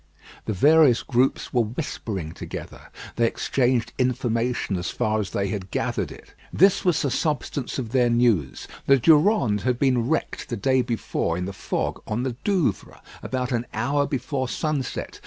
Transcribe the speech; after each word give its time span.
The 0.45 0.53
various 0.53 1.03
groups 1.03 1.53
were 1.53 1.61
whispering 1.61 2.31
together. 2.31 2.89
They 3.17 3.27
exchanged 3.27 3.93
information 3.99 4.77
as 4.77 4.89
far 4.89 5.19
as 5.19 5.29
they 5.29 5.49
had 5.49 5.69
gathered 5.69 6.11
it. 6.11 6.33
This 6.51 6.83
was 6.83 6.99
the 7.03 7.11
substance 7.11 7.77
of 7.77 7.91
their 7.91 8.09
news. 8.09 8.67
The 8.87 8.97
Durande 8.97 9.61
had 9.61 9.77
been 9.77 10.09
wrecked 10.09 10.49
the 10.49 10.57
day 10.57 10.81
before 10.81 11.37
in 11.37 11.45
the 11.45 11.53
fog 11.53 12.01
on 12.07 12.23
the 12.23 12.35
Douvres, 12.43 12.97
about 13.21 13.51
an 13.51 13.67
hour 13.75 14.07
before 14.07 14.49
sunset. 14.49 15.19